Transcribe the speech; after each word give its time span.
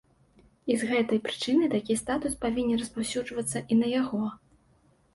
І 0.71 0.77
з 0.83 0.87
гэтай 0.91 1.21
прычыны 1.27 1.69
такі 1.75 1.99
статус 2.03 2.33
павінен 2.49 2.83
распаўсюджвацца 2.83 3.67
і 3.73 3.81
на 3.83 3.95
яго. 4.01 4.23